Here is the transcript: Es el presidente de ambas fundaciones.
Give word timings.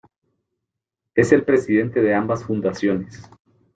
Es 1.13 1.31
el 1.31 1.43
presidente 1.43 2.01
de 2.01 2.15
ambas 2.15 2.43
fundaciones. 2.43 3.23